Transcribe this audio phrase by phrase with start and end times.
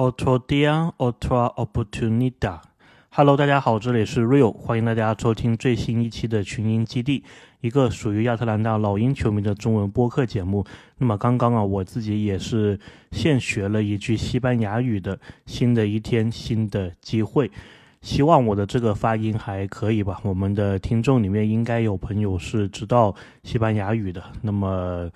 [0.00, 2.60] Otro dia, otra oportunidad.
[3.10, 7.22] Hello，大家好，这里是 Real，欢迎大家收听最新一期的群英基地，
[7.60, 10.64] 一个属于亚特兰大老鹰球迷的中文播客节目。
[10.96, 12.80] 那么刚刚啊，我自己也是
[13.12, 15.18] 现学了一句西班牙语的。
[15.44, 17.50] 新的一天，新的机会，
[18.00, 20.18] 希望我的这个发音还可以吧。
[20.22, 25.10] 我们的听众里面应该有朋友是知道西班牙语的，那么。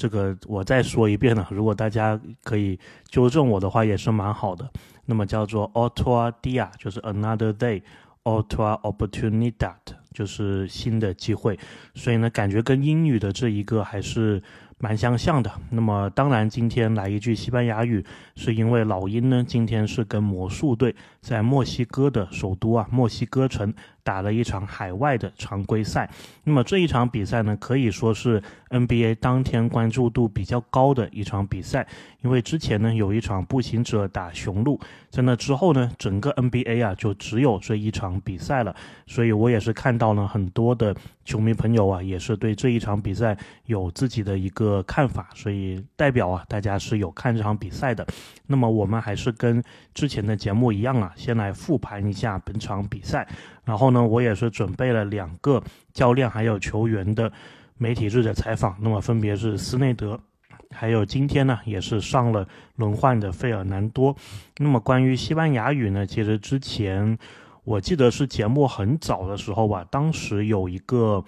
[0.00, 2.78] 这个我再说一遍呢，如果大家可以
[3.10, 4.66] 纠正我的话，也是蛮好的。
[5.04, 9.74] 那么叫做 otro dia，就是 another day，otra oportunidad，
[10.14, 11.58] 就是新的机会。
[11.94, 14.42] 所以呢，感觉跟英语的这一个还是。
[14.82, 15.52] 蛮相像的。
[15.68, 18.02] 那么，当然，今天来一句西班牙语，
[18.34, 23.74] 是因为老鹰呢，今天是跟魔术队在墨西哥的首都啊，墨西哥城
[24.10, 26.10] 打了一场海外的常规赛。
[26.42, 31.86] 那么这一场比赛呢，可以说是 NBA 当天关注度比较高的一场比赛，
[32.22, 38.74] 因为之前呢有一场步行者打雄鹿，在那之后呢，整个 NBA 啊就只有这一场比赛了。
[39.06, 40.92] 所以我也是看到了很多的
[41.24, 44.82] 球迷朋友啊，也是对这一场比赛有自己的一个。
[44.86, 48.04] 看法，所以代表啊，大家是有看这场比赛的。
[48.46, 49.62] 那么我们还是跟
[49.94, 53.28] 之前的节目一样啊，先来复盘一下本场比赛。
[53.70, 57.30] 然后呢，我也是准备了两个教练还有球员的
[57.78, 58.76] 媒体日的采访。
[58.80, 60.18] 那么分别是斯内德，
[60.72, 64.16] 还有今天呢也是上了轮换的费尔南多。
[64.56, 67.16] 那么关于西班牙语呢，其实之前
[67.62, 71.24] 我记得是节目很早的时候吧，当时有一个。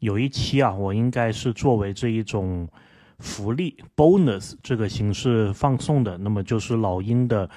[0.00, 2.66] 有一期啊，我应该是作为这一种
[3.18, 6.16] 福利 bonus 这个形式放送的。
[6.16, 7.50] 那么就是老鹰的，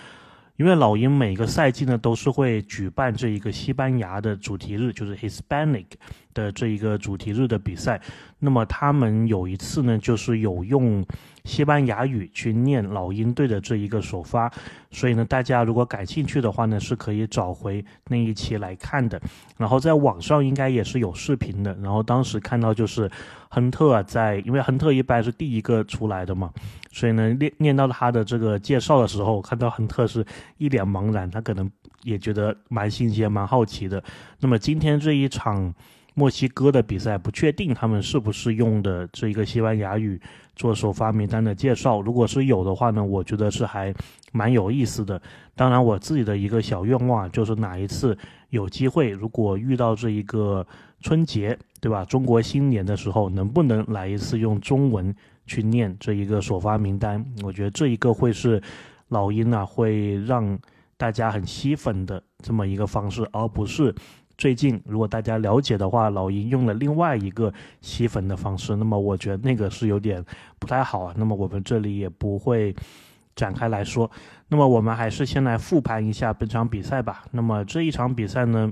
[0.63, 5.87] 因为老鹰每个赛季呢都是会举办这一个西班牙的主题日，就是 Hispanic
[6.33, 8.01] 的这一个主题日的比赛。
[8.39, 11.05] 那么他们有一次呢，就是有用。
[11.45, 14.49] 西班牙语去念老鹰队的这一个首发，
[14.91, 19.21] 所以呢，大家如果感兴趣的话呢，是可以找回那一期来看的。
[19.57, 21.77] 然后在网上应该也是有视频的。
[21.81, 23.11] 然后当时看到就是
[23.49, 26.49] 亨特，在因为亨特一般是第一个出来的嘛，
[26.93, 30.25] 所以呢，念念到他的这个介绍的时候，看到亨特是
[30.57, 31.69] 一脸茫然，他可能
[32.03, 34.01] 也觉得蛮新鲜、蛮好奇的。
[34.39, 35.75] 那么今天这一场。
[36.15, 40.21] 墨西哥的比赛不确定他们是不是用的这一个西班牙语
[40.55, 42.01] 做首发名单的介绍。
[42.01, 43.93] 如果是有的话呢，我觉得是还
[44.31, 45.19] 蛮有意思的。
[45.55, 48.17] 当然，我自己的一个小愿望就是哪一次
[48.49, 50.65] 有机会，如果遇到这一个
[51.01, 52.05] 春节，对吧？
[52.05, 55.15] 中国新年的时候，能不能来一次用中文
[55.47, 57.25] 去念这一个首发名单？
[57.43, 58.61] 我觉得这一个会是
[59.07, 60.57] 老鹰啊，会让
[60.95, 63.93] 大家很吸粉的这么一个方式，而不是。
[64.35, 70.23] 最近，如果大家了解的话，老鹰用了另外一个吸粉的方式，那么我觉得那个是有点
[70.57, 71.13] 不太好啊。
[71.15, 72.75] 那么我们这里也不会
[73.35, 74.09] 展开来说。
[74.47, 77.23] 那么我们还是先来复盘一下本场比赛吧。
[77.31, 78.71] 那么这一场比赛呢，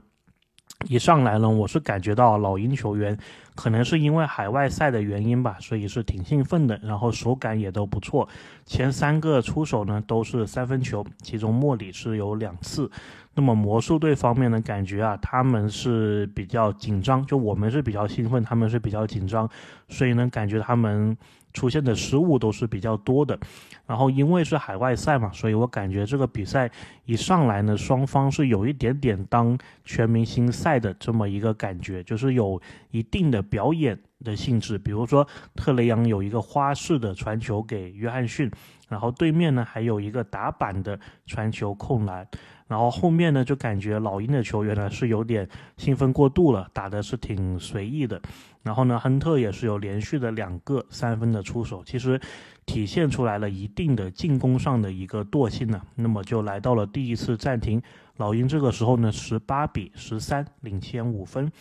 [0.88, 3.18] 一上来呢，我是感觉到老鹰球员
[3.56, 8.28] 可能是因为海外赛的原因吧，所以是挺兴奋的，然后手感也都不错。
[8.66, 12.90] 前三个出手呢都是三分球，其中莫里是有两次。
[13.34, 19.50] 那么魔术队方面呢，感觉啊，他们是比较紧张，就我们是比较兴奋，他们是比较紧张，
[19.88, 21.16] 所以呢，感觉他们
[21.54, 23.40] 出现的失误都是比较多的。
[23.88, 26.70] 然后因为是海外赛嘛，所以我感觉这个比赛
[27.06, 34.78] 一上来呢，双方是有一点点当全明星赛的这么一个感觉，就是有一定的表演的性质。
[34.78, 38.50] 比如说特雷杨有一个花式的传球给约翰逊，
[38.92, 42.28] 然后对面呢还有一个打板的传球控篮。
[42.68, 48.22] 然后后面呢，就感觉老鹰的球员呢是有点兴奋过度了，打的是挺随意的。
[48.64, 52.18] 然后呢，亨特也是有连续的两个三分的出手，其实
[52.66, 55.82] 体现出来了一定的进攻上的一个惰性呢。
[55.96, 57.82] 那么就来到了第一次暂停，
[58.16, 61.52] 老鹰这个时候呢十八比十三领先五分。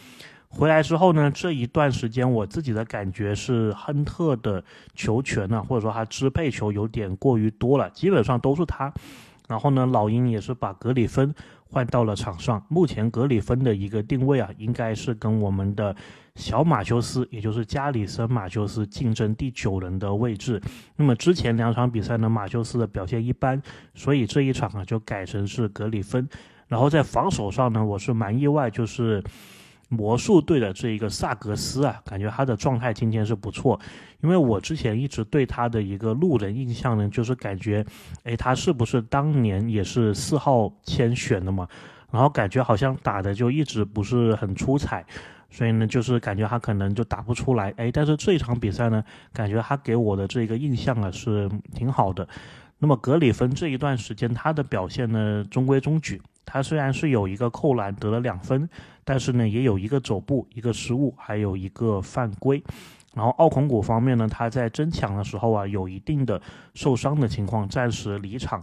[0.51, 4.63] 回来之后呢，这一段时间我自己的感觉是亨特的
[4.95, 8.93] 球权呢，或者说他支配球有点过于多了，基本上都是他。
[9.49, 11.33] 然后呢，老鹰也是把格里芬
[11.69, 12.65] 换到了场上。
[12.69, 15.95] 目前格里芬的一个定位啊，应该是跟我们的
[16.35, 20.61] 小马修斯，也就是加里森马修斯竞争第九人的位置。
[20.97, 23.63] 那么之前两场比赛呢，马修斯的表现一般，
[23.95, 26.29] 所以这一场啊就改成是格里芬。
[26.67, 29.23] 然后在防守上呢，我是蛮意外，就是。
[29.91, 33.79] 魔术队的这一个萨格斯啊，感觉他的状态今天是不错，
[34.21, 37.85] 因为我之前一直对他的一个路人印象呢，就是感觉，
[38.23, 41.67] 哎，他是不是当年也是四号签选的嘛？
[42.13, 45.05] 然后感觉好像打的就一直不是很出彩，
[45.51, 49.03] 所以呢，就是感觉他可能就打不出来，哎，但是这一场比赛呢，
[49.33, 52.29] 感觉他给我的这个印象啊是挺好的。
[52.79, 58.69] 那么格里芬这一段时间他的表现呢中规中矩，他虽然是有一个扣篮得了两分，
[59.05, 62.63] 但是呢也有一个走步一个失误，还有一个犯规。
[63.15, 66.41] 然后奥孔古方面呢，他在争抢的时候啊有一定的
[66.75, 68.63] 受伤的情况，暂时离场。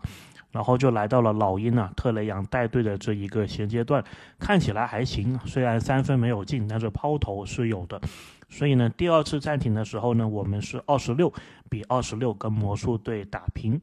[0.49, 4.03] 然后就来到了老鹰啊，特雷杨带队的这一个衔接段，
[4.39, 5.37] 看起来还行。
[5.45, 8.01] 虽然三分没有进，但是抛投是有的。
[8.49, 11.33] 所以呢，第二次暂停的时候呢，我们是二十六
[11.69, 13.79] 比二十六跟魔术队打平。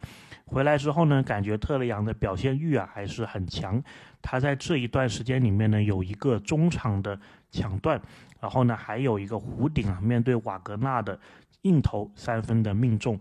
[0.46, 3.82] 回来之后呢，感觉特雷杨的表现欲啊还是很强。
[4.22, 7.19] 他在这一段时间里面呢，有一个中场的
[7.50, 8.00] 抢断，
[8.40, 11.19] 然后呢还有一个弧顶啊，面对瓦格纳的
[11.62, 13.20] 硬投三分的命中。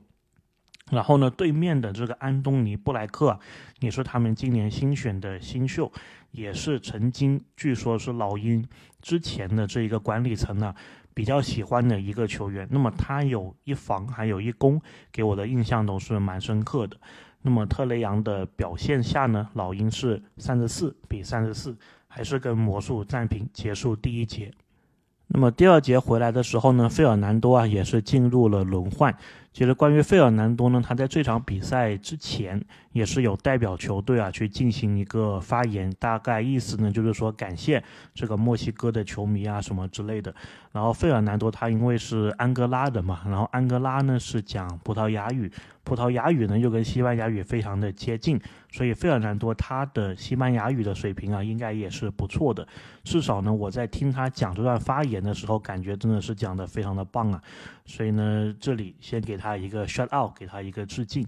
[0.92, 3.40] 然后呢，对面的这个安东尼布莱克，
[3.80, 5.92] 也是他们今年新选的新秀，
[6.34, 8.64] 也是曾经据说是老鹰
[9.02, 10.76] 之前的这一个管理层呢
[11.14, 12.68] 比较喜欢的一个球员。
[12.70, 14.82] 那么他有一防，还有一攻，
[15.12, 16.98] 给我的印象都是蛮深刻的。
[17.44, 21.78] 那么特雷杨的表现下呢，老鹰是三十四比三十四，
[22.08, 24.52] 还是跟魔术战平结束第一节。
[25.28, 29.16] 那么第二节回来的时候呢，费尔南多啊也是进入了轮换。
[29.54, 32.60] 其实关于费尔南多呢，他在这场比赛之前
[32.92, 37.82] 也是有代表球队啊去进行一个发言，大概意思呢就是说感谢
[38.16, 40.34] 这个墨西哥的球迷啊什么之类的。
[40.72, 45.52] 然后费尔南多他因为是安哥拉的嘛，然后安哥拉呢是讲葡萄牙语，
[45.84, 48.42] 葡萄牙语呢又跟西班牙语非常的接近，
[48.72, 52.68] 所以费尔南多他的西班牙语的水平啊应该也是不错的。
[53.04, 57.40] 至少呢我在听他讲这段发言的时候，感觉真的是讲的非常的棒啊。
[57.86, 59.58] 所以呢这里先给他。
[59.64, 61.26] 一个 shut out，给他一个致敬。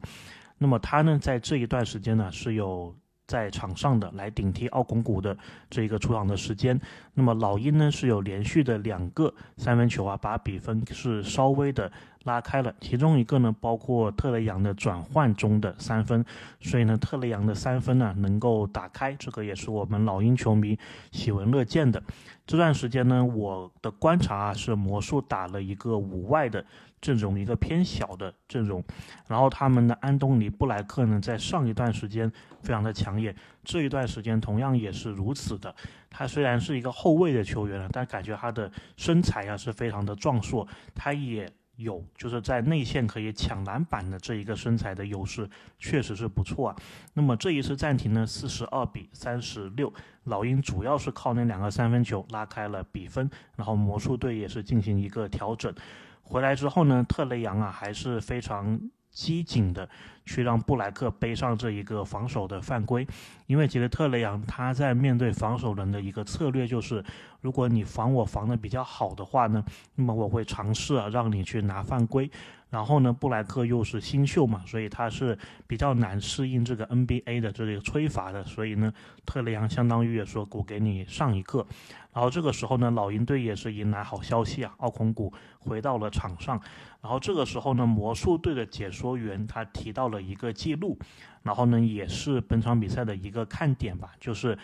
[0.58, 2.94] 那么他呢，在这一段时间呢，是有
[3.28, 5.38] 在场上的来顶替奥孔古的
[5.70, 6.78] 这一个出场的时间。
[7.14, 11.90] 那么老鹰呢，是有连续的两个三分球啊，把比分是稍微的
[12.26, 12.72] 拉开了。
[12.80, 16.24] 其中一个呢，包括特雷杨的转换中的三分。
[16.60, 20.78] 所以呢，特雷杨的三分呢，能够打开，这个也是我们老鹰球迷
[21.12, 22.04] 喜闻乐见的。
[22.46, 26.64] 这段时间呢，我的观察啊，是魔术打了一个五外的。
[27.02, 28.84] 阵容一个偏小的阵容，
[29.28, 32.32] 然后他们的安东尼布莱克呢，在上一段时间
[32.64, 35.76] 非常的抢眼，这一段时间同样也是如此的。
[36.10, 46.76] 他虽然是一个后卫的球员了，但感觉他的身材啊是非常的壮硕，他也有就是在内线可以抢篮板的这一个身材的优势，确实是不错啊。
[47.14, 49.94] 那么这一次暂停呢，四十二比三十六，
[50.24, 55.74] 老鹰主要是靠那两个三分球拉开了比分，然后魔术队也是进行一个调整。
[56.22, 58.80] 回来之后呢，特雷杨啊还是非常
[59.16, 59.90] 机警的
[60.26, 63.08] 去让布莱克背上这一个防守的犯规，
[63.48, 67.04] 因为杰德特雷杨他在面对防守人的一个策略就是，
[67.40, 69.64] 如果你防我防的比较好的话呢，
[69.96, 72.30] 那么我会尝试啊让你去拿犯规。
[72.76, 78.94] 然后呢，布莱克又是新秀嘛，所以他是比较难适应这个 NBA 的这个吹罚的，所以呢，
[79.26, 81.66] 特雷杨相当于也说我给你上一课。
[82.12, 86.60] 然后这个时候呢，老鹰队也是迎来好消息啊，奥孔古回到了场上。
[87.02, 91.00] 然后这个时候呢，魔术队的解说员他提到了一个记录，
[91.44, 94.58] 然后呢，也是本场比赛的一个看点吧，就是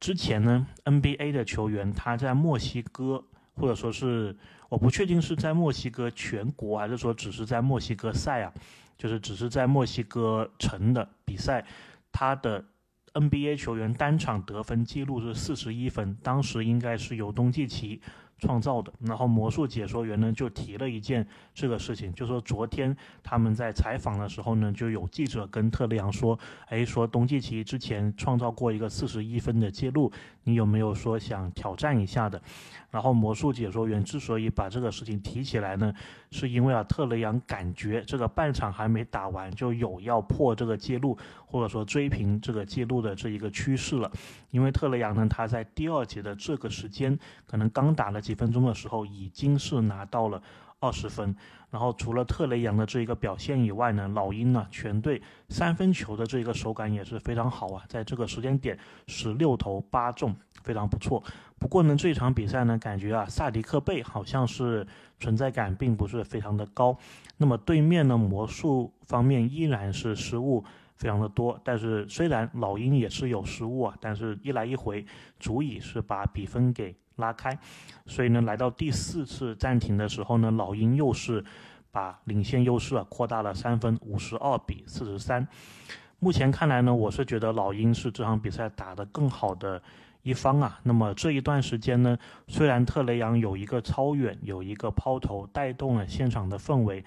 [0.00, 3.22] 之前呢，NBA 的球员他在墨西哥
[3.56, 4.34] 或者说是。
[4.70, 8.52] 我不确定是在墨西哥全国，还是说只是在墨西哥赛啊？
[8.96, 11.64] 就是只是在墨西哥城的比赛，
[12.12, 12.64] 他的
[13.14, 18.00] NBA 球员单场得分记录是四十一分，当时应该是由东契奇。
[18.40, 30.10] 创造的，然后魔术解说员呢就提了一件这个事情，就说昨天他们在采访的时候呢，就有记者跟特雷杨说，哎，说东契奇之前创造过一个四十一分的记录，
[30.44, 32.40] 你有没有说想挑战一下的？
[32.90, 35.94] 然后魔术解说员之所以把这个事情提起来呢，
[36.32, 41.16] 是因为啊，特雷杨感觉这个半场还没打完就有要破这个记录，
[41.50, 44.10] 或者说追平这个记录的这一个趋势了，
[44.50, 48.20] 因为特雷杨呢，他在第二节的这个时间可能刚打了。
[48.20, 50.40] 几分钟的时候已经是拿到了
[50.78, 51.34] 二十分，
[51.70, 61.24] 然后除了特雷杨的这一个表现以外呢，老鹰呢全队三分球的这一个手感也是非常好啊，在这个时间点十六投八中，非常不错。
[61.58, 64.86] 不过呢，这场比赛呢，感觉啊萨迪克贝好像是
[65.18, 66.96] 存在感并不是非常的高。
[67.38, 70.62] 那么对面呢魔术方面依然是失误
[71.00, 75.04] 非常的多，但是虽然老鹰也是有失误啊，但是一来一回
[75.40, 76.94] 足以是把比分给。
[77.16, 77.58] 拉开，
[78.06, 81.44] 所以呢，来到第四次暂停的时候呢，老鹰又是
[81.90, 85.46] 把领先优势啊扩大了三分，五十二比四十三。
[86.18, 89.82] 目前看来呢，我是觉得老鹰是这场比赛打得更好的
[90.22, 90.80] 一方啊。
[90.82, 92.16] 那么这一段时间呢，
[92.48, 97.04] 虽然特雷杨有一个超远，有一个抛投带动了现场的氛围，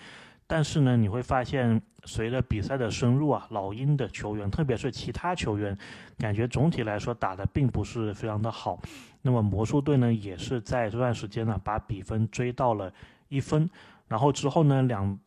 [0.48, 5.78] 但是呢，你会发现随着比赛的深入啊，老鹰的球员，特别是其他球员，
[6.18, 8.80] 感觉总体来说打的并不是非常的好。
[9.22, 12.94] 那么魔术队呢，也是在这段时间呢，把比分追到了
[13.30, 13.70] 一分，
[14.08, 15.20] 然后之后呢，两。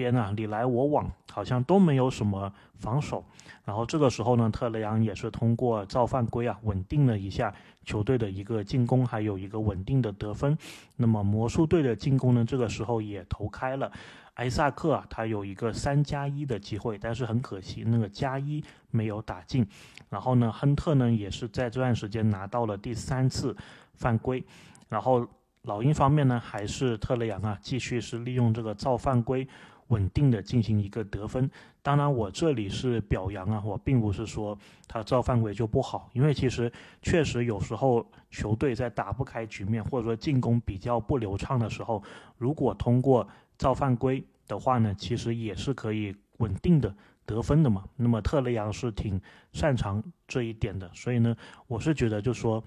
[0.00, 3.22] 边啊，你来我往，好像都没有什么防守。
[3.66, 7.54] 然后这个时候呢，特雷杨也是通过造犯规啊，稳定了一下
[7.84, 10.56] 球队的一个进攻，还有一个稳定的得分。
[10.96, 13.92] 那么魔术队的进攻呢，这个时候也投开了。
[14.36, 19.66] 埃萨克啊，他有一个三加一的机会，但是很可惜，那个加一没有打进。
[20.08, 23.54] 然后呢，亨特呢也是在这段时间拿到了第三次
[23.92, 24.42] 犯规。
[24.88, 25.28] 然后
[25.62, 29.46] 老鹰方面呢，还是特雷杨啊，继续是利用这个造犯规。
[29.90, 31.48] 稳定的进行一个得分，
[31.82, 42.02] 当然我这里是表扬啊，我并不是说他造犯规就不好，因为其实确实有时候球队在打不开局面或者说进攻比较不流畅的时候，
[42.38, 43.28] 如果通过
[43.58, 46.94] 造犯规的话呢，其实也是可以稳定的
[47.26, 47.84] 得分的嘛。
[47.96, 49.20] 那么特雷杨是挺
[49.52, 52.62] 擅长这一点的，所以呢，我是觉得就说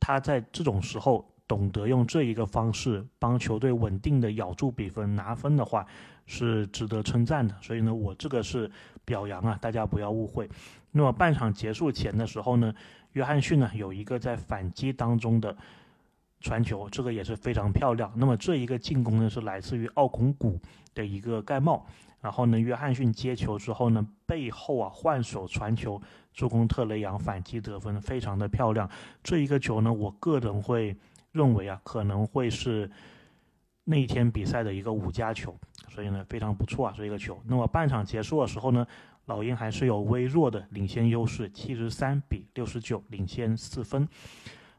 [0.00, 5.84] 他在这种时候懂得用这一个方式帮球队稳定的咬住比分拿分的话。
[6.32, 8.70] 是值得称赞的，所以呢，我这个是
[9.04, 10.48] 表扬啊，大家不要误会。
[10.92, 12.72] 那么半场结束前的时候呢，
[13.14, 15.56] 约翰逊呢有一个在反击当中的
[16.38, 18.12] 传球，这个也是非常漂亮。
[18.14, 20.56] 那么这一个进攻呢是来自于奥孔古
[20.94, 21.84] 的一个盖帽，
[22.20, 26.00] 然后呢，约翰逊接球之后呢，背后啊换手传球
[26.32, 28.88] 助攻特雷杨反击得分，非常的漂亮。
[29.24, 30.96] 这一个球呢，我个人会
[31.32, 32.90] 认为啊，可能会是
[33.84, 35.56] 那一天比赛的一个五加球。
[35.88, 37.40] 所以呢，非常不错啊，这一个球。
[37.46, 38.86] 那么半场结束的时候呢，
[39.26, 44.08] 老鹰还是有微弱的领先优势，七十三比六十九领先四分。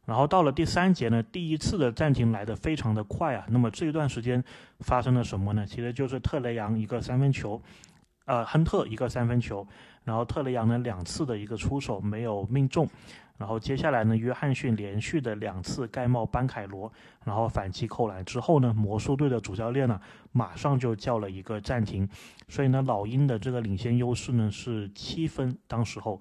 [0.05, 3.45] 然后到了第三节呢，第一次的暂停来的非常的快啊。
[3.49, 4.43] 那么这一段时间
[4.79, 5.65] 发生了什么呢？
[5.65, 7.61] 其实就是特雷杨一个三分球，
[8.31, 9.67] 呃，亨特一个三分球，
[10.05, 12.87] 然后特雷杨呢两次的一个出手没有命中。
[13.37, 16.89] 然后接下来呢，约翰逊连续的两次盖帽班凯罗，
[17.25, 19.99] 然后反击扣篮之后呢，魔术队的主教练呢
[20.31, 22.07] 马上就叫了一个暂停，
[22.47, 25.57] 所以呢，老鹰的这个领先优势呢是七分。
[25.67, 26.17] 当时候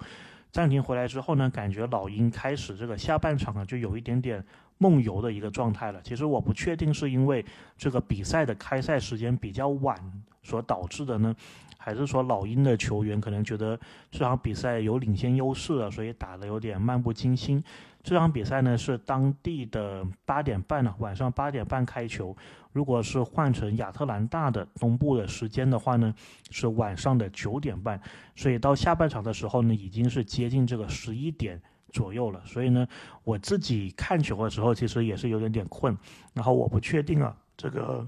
[0.51, 4.45] 暂停回来之后呢，感觉老鹰开始这个下半场啊就有一点点
[4.79, 6.01] 梦游的一个状态了。
[6.03, 7.45] 其实我不确定是因为
[7.79, 9.97] 这个比赛的开赛时间比较晚
[10.43, 11.37] 所导致的呢。
[11.83, 17.65] 还是说老鹰的球员可能觉得这场比赛有领先优势了，所以打得有点漫不经心。
[18.03, 22.37] 这场比赛呢是当地的八点半呢，晚上八点半开球。
[22.73, 26.15] 如果是换成亚特兰大的东部的时间的话呢，
[26.51, 28.01] 是晚上的九点半。
[28.37, 31.61] 所以到下半场的时候呢，已经是接近这个十一点
[31.93, 32.43] 左右了。
[32.45, 32.87] 所以呢，
[33.25, 35.97] 我自己看球的时候其实也是有点点困。
[36.35, 38.07] 然后我不确定啊，这个。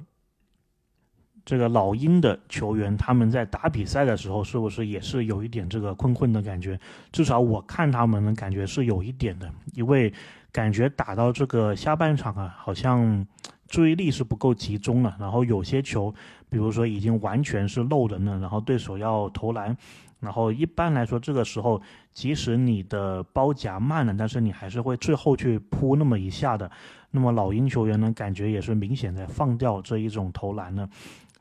[1.45, 6.79] 这个老鹰的球员，他们在打比赛的时候，是不是也是有一点这个困困的感觉？
[7.11, 10.13] 至少我看他们的感觉是有一点的，因为
[10.53, 13.27] 感觉打到这个下半场啊，好像
[13.67, 15.17] 注意力是不够集中了。
[15.19, 16.15] 然后有些球，
[16.49, 19.77] 比如说已经完全是漏人了，然后对手要投篮，
[20.21, 21.83] 然后一般来说这个时候，
[22.15, 26.71] 即使你的包夹慢了，但是你还是会最后去扑那么一下的。
[27.11, 30.89] 那么老鹰球员呢，感觉也是明显在放掉这一种投篮呢。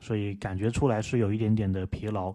[0.02, 2.34] 所以感觉出来是有一点点的疲劳。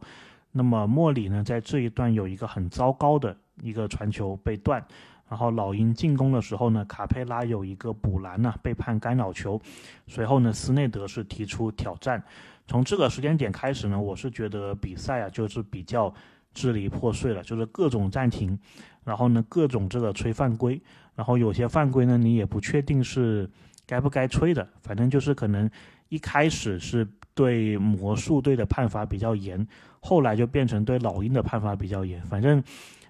[0.53, 4.83] 那么莫里呢，在这一段有一个很糟糕的一个传球被断，
[5.29, 9.61] 然后老鹰进攻的时候呢，卡佩拉有一个补篮呢，被判干扰球。
[10.07, 12.23] 随后呢，斯内德是提出挑战。
[12.65, 16.11] 从这个时间点开始呢，我是觉得比赛啊就是比较
[16.53, 18.57] 支离破碎了，就是各种暂停，
[19.03, 20.81] 然后呢各种这个吹犯规，
[21.13, 23.47] 然后有些犯规呢你也不确定是
[23.85, 25.69] 该不该吹的，反正就是可能
[26.09, 27.07] 一开始是。
[27.37, 29.65] 对魔术队的判罚比较严，
[29.99, 32.19] 后来就变成对老鹰的判罚比较严。
[32.23, 32.63] 反正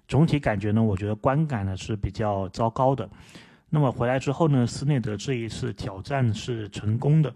[0.05, 3.09] 总体感觉呢，我觉得观感呢是比较糟糕的。
[3.69, 7.33] 那么回来之后呢，斯内德这一次挑战是成功的，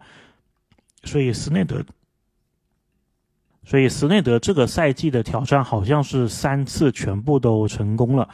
[1.06, 1.82] 所以斯内德，
[3.64, 8.28] 所以斯内德这个赛季的挑战好像是三次全部都成功了。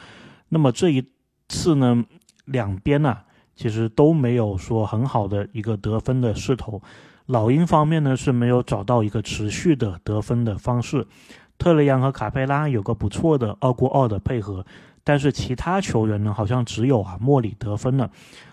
[0.48, 1.08] 那么这一
[1.48, 2.04] 次呢，
[2.44, 3.18] 两边呢
[3.54, 6.82] 其实都没有说很好的一个得分的势头。
[7.28, 11.06] 老鹰方面呢是没有找到一个持续的得分的方式，
[11.58, 14.64] 特雷杨和卡佩拉有个不错的二过二的配合，
[15.04, 18.10] 但是其他球员呢好像只有啊莫里得分了。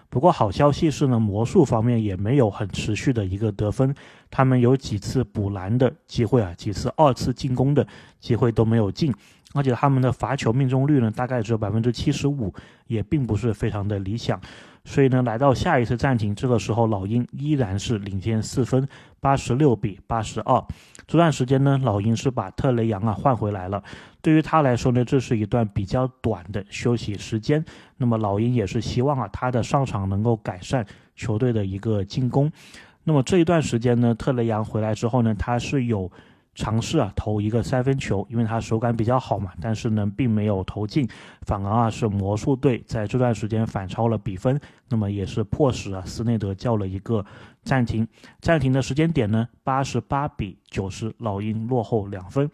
[0.09, 3.95] 不过好消息是呢，魔术方面也没有很持续的一个得分，
[4.29, 7.87] 他们有几次补篮的机会啊，几次二次进攻的
[8.19, 9.13] 机会都没有进，
[9.53, 12.53] 而且他们的罚球命中率呢大概只有百分之七十五，
[12.87, 14.37] 也并不是非常的理想。
[14.85, 18.87] 所以呢，来到下一次暂停，这个时候老鹰依然是领先四分，
[19.19, 20.63] 八十六比八十二。
[21.07, 23.83] 这段时间呢，老鹰是把特雷杨啊换回来了。
[24.21, 27.65] 对于他来说呢，这是一段比较短的休息时间。
[27.97, 32.51] 那么老鹰也是希望啊，他的上场能够改善球队的一个进攻。
[33.03, 36.09] 那么这一段时间呢，特雷杨回来之后呢，他是有。
[36.55, 41.05] 尝试啊投一个三分球，因为他手感比较好嘛，但是呢并没有投进，
[41.41, 44.57] 反而啊是魔术队在这段时间反超了比分，
[44.89, 47.23] 那么也是迫使啊斯内德叫了一个
[47.63, 48.07] 暂停。
[48.39, 52.49] 暂停的时间点呢，八十八比九十，老鹰落后两分。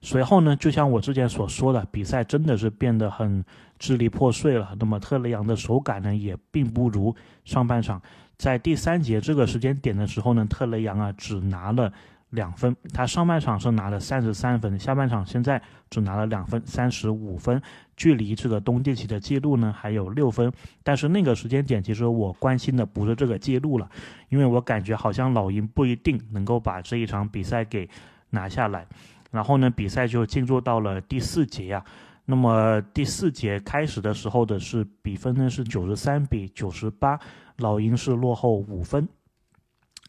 [0.00, 3.44] 随后呢，就像我之前所说的，比赛真的是变得很
[3.78, 4.76] 支离破碎了。
[4.78, 8.00] 那么特雷杨的手感呢也并不如上半场，
[8.36, 11.92] 在第三节这个时间点的时候呢，特雷杨啊只拿了。
[12.32, 15.60] 两分，他上半场是拿了三十三分，下半场现在
[15.90, 17.60] 只拿了两分，三十五分，
[17.94, 20.50] 距离这个东契奇的记录呢还有六分。
[20.82, 23.86] 但是那个时间点，其实我关心的不是这个记录了，
[24.30, 27.88] 因为我感觉好像老鹰不一定能够把这一场比赛给
[28.30, 28.86] 拿下来。
[29.30, 31.84] 然后呢，比赛就进入到了第四节呀。
[32.24, 37.18] 那么第四节开始的时候的是比分呢是九十三比九十八，
[37.58, 39.06] 老鹰是落后五分。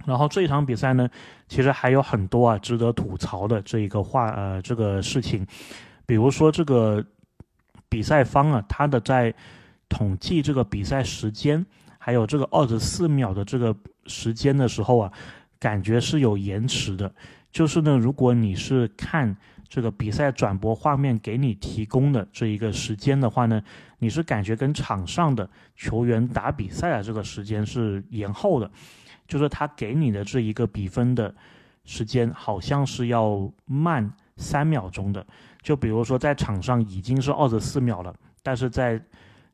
[0.06, 1.10] 然后这一场比赛呢，
[1.48, 5.46] 其实还有很多啊值得吐槽的这一个话呃这个事情，
[6.06, 7.04] 比如说这个
[7.88, 9.34] 比赛方啊，他的在
[9.88, 11.66] 统计这个比赛时间，
[11.98, 13.74] 还有这个二十四秒的这个
[14.08, 15.12] 时间的时候啊，
[15.60, 17.14] 感觉是有延迟的。
[17.52, 19.38] 就是呢，如果你是看
[19.70, 23.62] 这个比赛转播画面给你提供的这一个时间的话呢，
[24.00, 28.70] 你是感觉跟场上的球员打比赛的这个时间是延后的。
[29.28, 31.34] 就是他给你的这一个比分的
[31.86, 35.26] 时间，好像是要慢三秒钟的。
[35.62, 39.02] 就比如说在场上已经是二十四秒了，但是在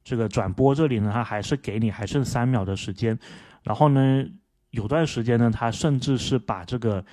[0.03, 3.17] 这个转播这里呢，他还是给你还剩三秒的时间。
[3.63, 4.25] 然后呢，
[4.71, 7.03] 有段时间呢，他甚至是把这个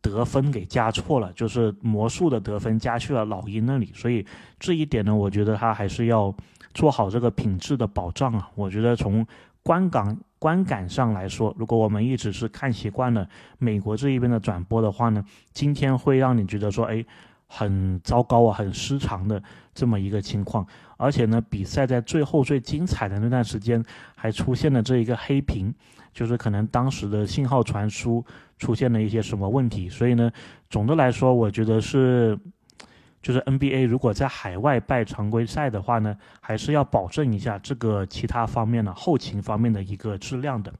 [0.00, 3.92] 得分给加错了，就是魔术的得分加去了老鹰那里。
[3.94, 4.26] 所以
[4.58, 6.34] 这一点呢，我觉得他还是要
[6.74, 8.50] 做好这个品质的保障啊。
[8.56, 9.24] 我觉得从
[9.66, 17.04] 观感观感上来说，如果我们一直是看习惯了美国这一边的转播的话呢，今天会让你觉得说，哎，
[17.48, 19.42] 很糟糕啊，很失常的
[19.74, 20.64] 这么一个情况。
[20.96, 25.74] 而且呢，比赛在最后最精彩的那段时间，还出现了这一个黑屏，
[26.12, 28.24] 就是可能当时的信号传输
[28.58, 29.88] 出现了一些什么问题。
[29.88, 30.30] 所以呢，
[30.70, 32.38] 总的来说，我觉得是。
[33.26, 40.72] 就是 NBA 如果在海外办常规赛的话呢，还是要保证一下这个其他方面的后勤方面的一个质量的。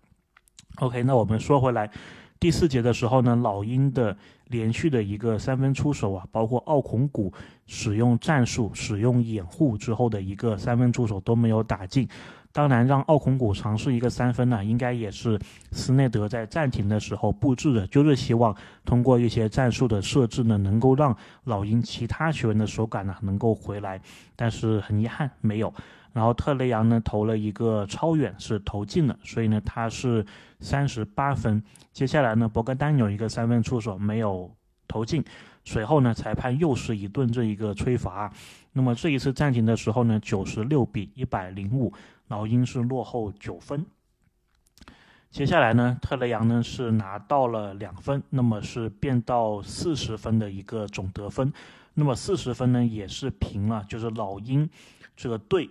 [0.77, 1.91] OK，那我们说回来，
[2.39, 4.17] 第四节的时候呢，老鹰的
[4.49, 7.33] 连续的一个三分出手啊，包括奥孔古
[7.67, 12.09] 使用战术、使用掩护之后的一个三分出手都没有打进。
[12.53, 15.39] 当然，让奥孔古尝试一个三分呢，应该也是
[15.73, 24.01] 斯内德在暂停的时候布置的，就是希望通过一些战术的设置呢，能够让老鹰其他球员的手感呢能够回来。
[24.35, 25.73] 但是很遗憾没有。
[26.17, 30.25] 然后特雷杨呢投了一个超远，是投进了，所以呢他是
[30.61, 31.63] 三十八分。
[31.93, 34.51] 接下来呢博格丹有一个三分出手没有
[34.89, 35.23] 投进，
[35.63, 38.33] 随后呢裁判又是一顿这一个吹罚。
[38.73, 41.93] 那么这一次暂停的时候呢，九十六比一百零五。
[42.29, 43.87] 老鹰是落后九分，
[45.31, 51.53] 接下来呢，特雷杨呢是拿到了两分，那么是变到四十分的一个总得分，
[51.95, 54.69] 那么四十分呢也是平了，就是老鹰
[55.15, 55.71] 这个队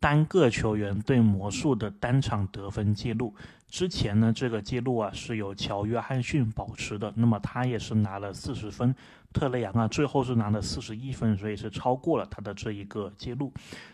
[0.00, 3.34] 单个球员对魔术的单场得分记录。
[3.68, 8.92] 之前呢，这个记录啊是由乔约翰逊保持的，那么他也是拿了四十分，
[9.32, 13.52] 特雷杨啊最后是拿了四十一分，所以是超过了他的这一个记录。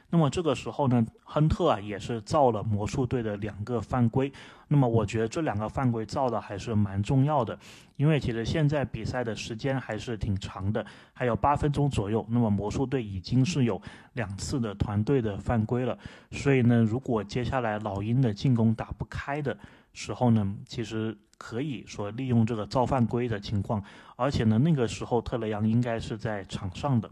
[0.09, 4.33] 那么这个时候呢，亨特啊也是造了魔术队的两个犯规。
[4.69, 7.59] 那么我觉得这两个犯规造的还是蛮重要的，
[7.97, 12.25] 因为其实现在比赛的时间还是挺长的，还有八分钟左右。
[12.31, 13.81] 那么魔术队已经是有
[14.15, 15.99] 两次的团队的犯规了，
[16.31, 19.57] 所以呢，如果接下来老鹰的进攻打不开的
[19.93, 23.83] 时候呢，其实可以说利用这个造犯规的情况。
[24.17, 27.09] 而且呢，那个时候特雷杨应该是在场上的，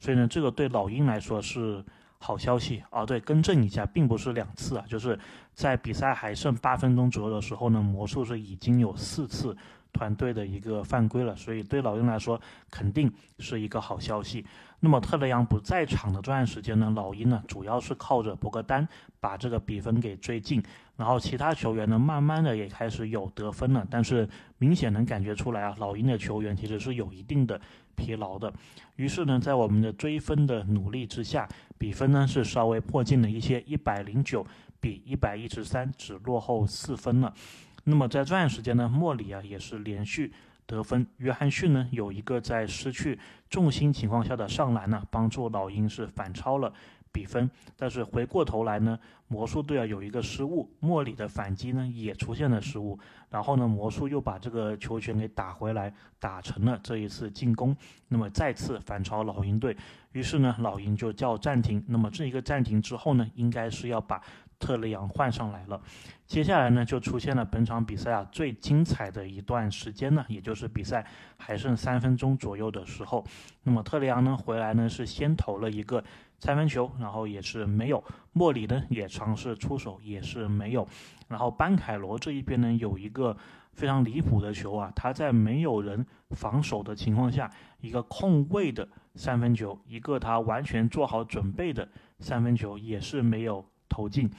[0.00, 1.84] 所以呢，这个对老鹰来说是。
[2.18, 3.04] 好消息啊！
[3.04, 5.16] 对，更正一下，并不是两次啊，就是
[5.52, 9.54] 在比赛还剩八分钟左右的时候呢，魔术是已经有四次
[9.96, 12.38] 团队的一个犯规了，所以对老鹰来说
[12.70, 14.44] 肯定是一个好消息。
[14.80, 18.86] 那么特雷杨不在场的这段时间呢，老鹰呢主要是靠着博格丹
[19.18, 20.62] 把这个比分给追进，
[20.96, 24.28] 然后其他球员呢慢慢的也开始有得分了，但是
[24.58, 27.58] 明显能感觉出来啊，老鹰的球员其实是有一定的
[27.94, 28.52] 疲劳的。
[28.96, 34.46] 于是呢，在我们的追分的努力之下，比分呢是稍微迫近了一些，一百零九。
[34.78, 37.32] 比一百一十三只落后四分了。
[37.88, 40.32] 那么在这段时间呢，莫里啊也是连续
[40.66, 43.16] 得分，约翰逊呢有一个在失去
[43.48, 46.72] 重心情况下的上篮呢，帮助老鹰是反超了。
[47.12, 52.98] 比分，但是回过头来呢，魔术队啊有一个失误，莫里的反击呢也出现了失误，
[53.30, 57.74] 然后呢，魔术又把这个球权给打回来，打成了这一次进攻，
[58.08, 59.74] 那么再次反超老鹰队，
[60.12, 64.20] 于是呢，老鹰就叫暂停，那么这一个暂停之后呢，应该是要把。
[64.58, 65.80] 特雷杨换上来了，
[66.26, 73.24] 接下来呢就出现了本场比赛啊最精彩的一段时间呢，也就是比赛还剩三分钟左右的时候，
[73.62, 76.02] 那么特雷杨呢回来呢是先投了一个
[76.38, 80.86] 三分球，然后也是没有，莫里呢也尝试出手也是没有，
[81.28, 83.36] 然后班凯罗这一边呢有一个
[83.72, 91.86] 非常离谱的球啊，他在没有人防守的情况下，一个空位的三分球，一个他完全做好准备的
[92.20, 93.64] 三分球也是没有。
[93.88, 94.30] 投进，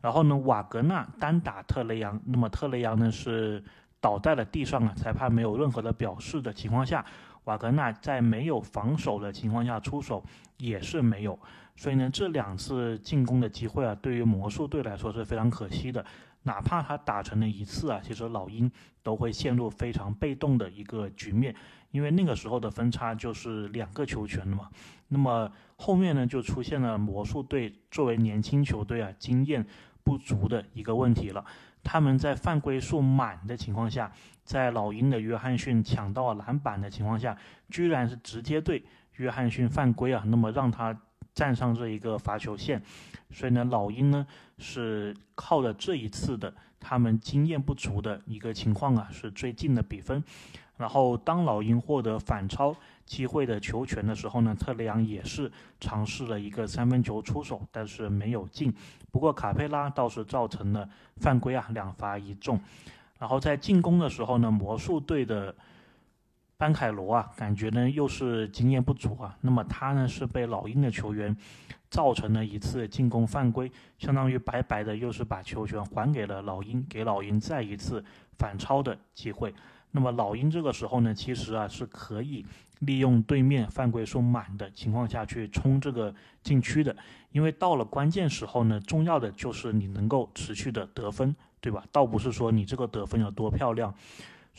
[0.00, 3.62] 然后呢，瓦格纳单打特雷杨，那么特雷杨呢是
[4.00, 7.04] 倒在了地上啊，裁判没有任何的表示的情况下，
[7.44, 10.24] 瓦格纳在没有防守的情况下出手
[10.56, 11.38] 也是没有，
[11.76, 16.04] 所以呢，这两次进攻的机会啊，对于魔术队来说是非常可惜的。
[16.42, 18.70] 哪怕他打成了一次啊，其实老鹰
[19.02, 21.54] 都会陷入非常被动的一个局面，
[21.90, 24.70] 因为那个时候的分差就是两个球权了嘛。
[25.08, 29.66] 那么后面呢，就出现了魔术队作为年轻球队啊，经验
[30.02, 31.44] 不足的一个问题了。
[31.82, 34.10] 他们在犯规数满的情况下，
[34.42, 37.36] 在老鹰的约翰逊抢到篮板的情况下，
[37.68, 38.82] 居然是直接对
[39.16, 40.98] 约翰逊犯规啊，那么让他。
[41.34, 42.82] 站上这一个罚球线，
[43.30, 44.26] 所以呢，老鹰呢
[44.58, 50.22] 是靠着这一次的他们经验不足的一个情况啊，是最近的比分。
[50.76, 58.74] 然后当老鹰获得反超机会的球权的时候呢，特雷杨也是尝试了一个三分球出手，但是没有进。
[59.10, 62.60] 不过卡佩拉倒是造成了犯规啊，两罚一中。
[63.18, 65.54] 然后在进攻的时候呢，魔术队的。
[66.60, 69.34] 班凯罗啊，感觉呢又是经验不足啊。
[69.40, 71.34] 那么他呢是被老鹰的球员
[71.88, 78.04] 造成了一次进攻犯规，相当于白白的又是把球权还给了老鹰，给老鹰再一次
[78.38, 79.54] 反超的机会。
[79.90, 82.44] 那么老鹰这个时候呢，其实啊是可以
[82.80, 86.94] 利用对面犯规数满的情况下去冲这个禁区的，
[87.32, 91.82] 因为到了关键时候呢，重要的就是你能够持续的得分，对吧？
[91.90, 93.94] 倒不是说你这个得分有多漂亮。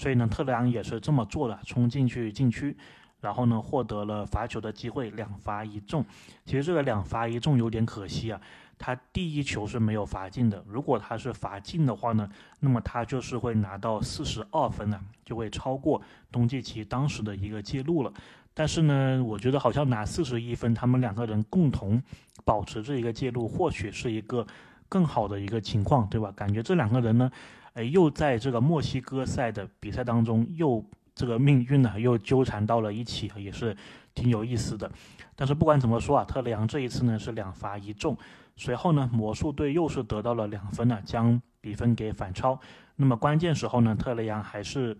[0.01, 2.75] 所以呢，特雷杨也是这么做的，冲进去禁区，
[3.19, 6.03] 然后呢，获得了罚球的机会，两罚一中。
[6.43, 8.41] 其实这个两罚一中有点可惜啊，
[8.79, 10.63] 他第一球是没有罚进的。
[10.67, 12.27] 如果他是罚进的话呢，
[12.61, 18.11] 那么他就是会拿到四十二分呢，就会超过东契奇当时的一个记录了。
[18.55, 22.01] 但是呢，我觉得好像拿四十一分，他们两个人共同
[22.43, 24.47] 保持这一个记录，或许是一个
[24.89, 26.33] 更好的一个情况，对吧？
[26.35, 27.31] 感觉这两个人呢。
[27.73, 30.83] 哎，又在这个墨西哥赛的比赛当中，又
[31.15, 33.75] 这个命运呢又纠缠到了一起，也是
[34.13, 34.91] 挺有意思的。
[35.35, 38.17] 但是不管怎么说啊，特雷杨这一次呢是两罚一中，
[38.55, 42.59] 随后呢魔术队又是得到了两分呢，将比分给反超。
[42.95, 44.97] 那么关键时候呢，特雷杨还是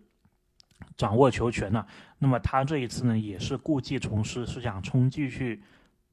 [0.95, 1.86] 掌握球权了。
[2.19, 5.62] 那么他这一次呢也是故技重施，是想冲进去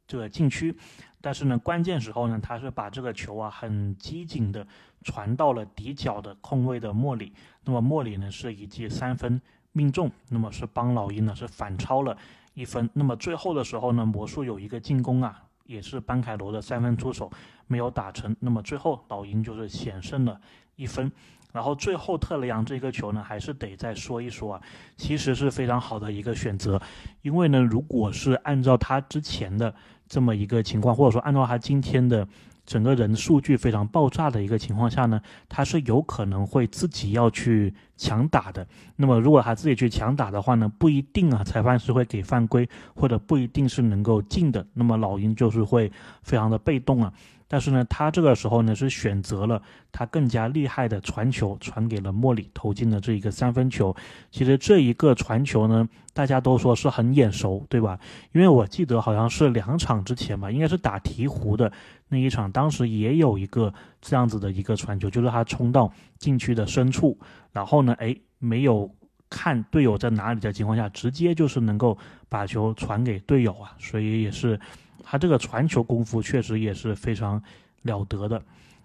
[0.06, 0.76] 这个禁区。
[1.20, 4.66] 但是呢，关键时候呢，他是把这个球啊很机警的
[5.02, 7.32] 传到了底角的空位的莫里。
[7.64, 9.40] 那么莫里呢是一记三分
[9.72, 12.16] 命中，那么是帮老鹰呢是反超了
[12.54, 12.88] 一分。
[12.92, 17.30] 那么最后的时候呢，魔术有一个进攻啊，也是班凯罗的三分出手
[17.66, 18.34] 没有打成。
[18.40, 20.40] 那么最后老鹰就是险胜了
[20.76, 21.10] 一分。
[21.52, 24.60] 然后最后特雷杨这个球呢，还是得再说一说啊，
[24.96, 26.80] 其实是非常好的一个选择，
[27.22, 29.74] 因为呢，如果是按照他之前的。
[30.10, 32.26] 这么一个情况，或者说按照他今天的
[32.64, 38.66] 整个人数据非常爆炸的一个情况下呢，他是有可能会自己要去强打的。
[38.96, 44.66] 那么如果他自己去强打的话呢，不一定啊，裁判是会给犯规，或者不一定是能够进的。
[44.72, 47.12] 那么老鹰就是会非常的被动啊。
[47.50, 53.96] 但是呢，他这个时候呢是选择了他更加厉害的传球，传给了莫里投进了这一个三分球。
[54.30, 57.98] 其实这一个传球呢，大家都说是很眼熟，对吧？
[58.32, 61.72] 因为我记得好像是两场之前吧，应该是打鹈鹕的
[62.08, 67.18] 那一场，当时也有一个这样子的一个传球，就是他冲到禁区的深处，
[67.50, 68.94] 然后呢，哎，没有
[69.30, 71.96] 看队友在哪里的情况下，直接就是能够
[72.28, 74.60] 把球传给队友啊，所以也是。
[75.10, 77.42] 他这个传球功夫确实也是非常
[77.80, 78.42] 了得的。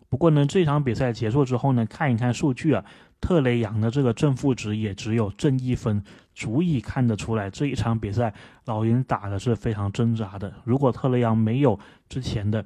[0.07, 2.85] 不过呢，这场比赛结束之后呢，看一看数据啊，
[3.19, 6.01] 特雷杨的这个正负值也只有正一分，
[6.33, 8.33] 足以看得出来这一场比赛
[8.63, 10.53] 老鹰打的是非常挣扎的。
[10.63, 12.63] 如果特雷杨没有之前的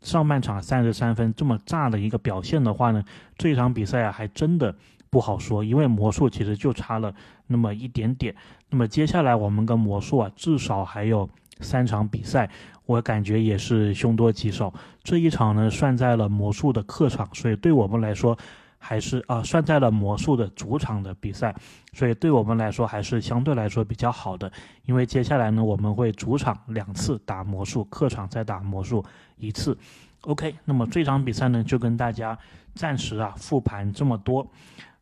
[0.00, 3.04] 上半场三十三分这么炸的一个表现的话呢，
[3.36, 4.74] 这一场比赛啊还真的
[5.08, 7.14] 不好说，因为魔术其实就差了
[7.46, 8.34] 那么一点点。
[8.70, 11.28] 那么接下来我们跟魔术啊至少还有
[11.60, 12.48] 三场比赛，
[12.88, 14.72] 我感觉也是凶多吉少。
[15.04, 18.36] 这一场呢算在了魔术的客场，所以对我们来说
[18.78, 21.54] 还是啊算在了魔术的主场的比赛，
[21.92, 24.50] 所以对我们来说还是相对来说比较好的。
[24.86, 29.04] 因为接下来呢我们会主场两次打魔术，客场再打魔术。
[29.36, 29.76] 一次
[30.22, 32.38] ，OK，那么这场比赛呢，就跟大家
[32.74, 34.50] 暂时啊复盘这么多。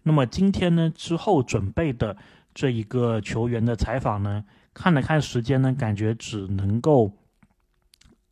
[0.03, 2.17] 那么今天呢之后准备的
[2.53, 4.45] 这一个球员的采访呢，
[4.75, 7.13] 看了看时间呢，感觉只能够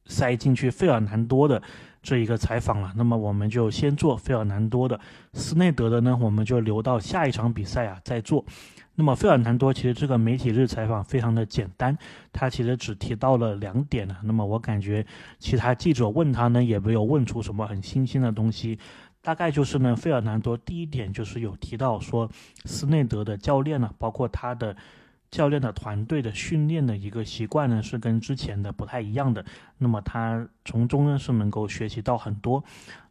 [0.06, 1.62] 塞进去费尔南多的
[2.02, 2.92] 这一个采访了。
[2.96, 4.98] 那么我们就先做费尔南多的，
[5.32, 8.44] 斯内德的呢，我们就留到下一场比赛啊再做。
[8.96, 11.98] 那么费尔南多其实这个媒体日采访非常的简单，
[12.32, 14.16] 他其实只提到了两点呢。
[14.22, 15.04] 那么我感觉
[15.40, 18.78] 其他记者问他呢，也没有问出什么很新鲜的东西，
[19.20, 22.30] 大概就是呢，费尔南多第一点就是有提到说，
[22.66, 24.76] 斯内德的教练呢，包括他的
[25.34, 29.44] 教练的团队的训练的一个习惯呢，是跟之前的不太一样的。
[29.78, 32.62] 那么他从中呢是能够学习到很多。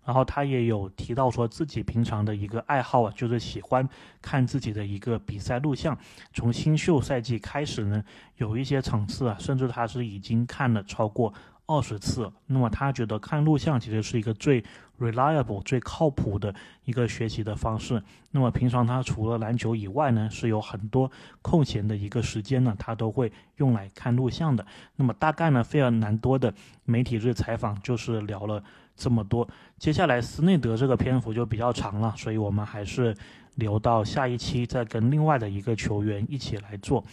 [0.06, 3.88] 然后他也有提到说自己平常的一个爱好啊，就是喜欢
[4.22, 5.98] 看自己的一个比赛录像。
[6.34, 8.02] 从新秀赛季开始呢，
[8.38, 11.34] 有一些场次啊，甚至他是已经看了超过
[11.68, 12.32] 二十次。
[12.48, 14.64] 那么他觉得看录像其实是一个最
[15.00, 16.54] reliable、最靠谱的
[16.86, 18.02] 一个学习的方式。
[18.32, 24.66] 那么平常他除了篮球以外呢，是有很多空闲的一个时间呢，他都会用来看录像的。
[24.96, 26.54] 那么大概呢，费尔南多的
[26.86, 28.64] 媒体日采访就是聊了。
[28.96, 29.50] 这么多，
[29.80, 33.18] 接下来斯内德这个篇幅就比较长了，所以我们还是
[33.56, 37.04] 留到下一期再跟另外的一个球员一起来做。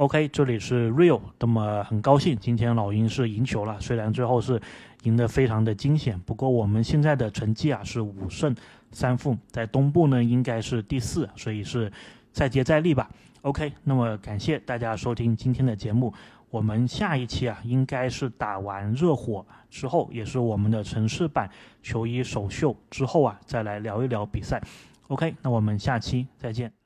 [0.00, 4.58] OK，这里是 Real，那么很高兴今天老鹰是赢球了，虽然最后是
[5.02, 8.56] 赢得非常的惊险，不过我们现在的成绩啊是五胜
[8.92, 11.92] 三负，在东部呢应该是第四，所以是
[12.32, 13.10] 再接再厉吧。
[13.42, 16.14] OK，那么感谢大家收听今天的节目。
[16.48, 21.46] 我们下一期啊，应该是打完热火之后，也是我们的城市版
[21.82, 24.62] 球衣首秀之后啊，再来聊一聊比赛。
[25.08, 26.79] OK，那我们下期再见。